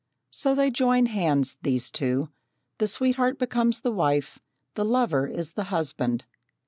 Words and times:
So 0.31 0.55
they 0.55 0.71
join 0.71 1.05
hands, 1.05 1.57
these 1.61 1.91
two: 1.91 2.29
the 2.79 2.87
sweetheart 2.87 3.37
becomes 3.37 3.81
the 3.81 3.91
wife; 3.91 4.39
the 4.73 4.83
lover 4.83 5.27
is 5.27 5.51
the 5.51 5.65
husband. 5.65 6.25